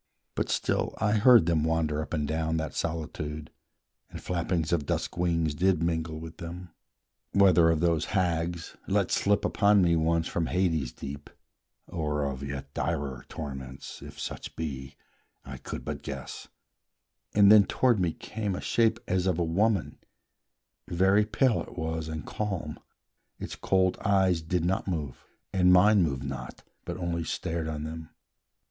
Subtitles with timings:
[0.33, 3.51] But still I heard them wander up and down That solitude,
[4.09, 6.71] and flappings of dusk wings Did mingle with them,
[7.33, 11.29] whether of those hags Let slip upon me once from Hades deep,
[11.85, 14.95] Or of yet direr torments, if such be,
[15.45, 16.47] I could but guess;
[17.35, 19.99] and then toward me came A shape as of a woman:
[20.87, 22.79] very pale It was, and calm;
[23.37, 25.23] its cold eyes did not move,
[25.53, 28.09] And mine moved not, but only stared on them.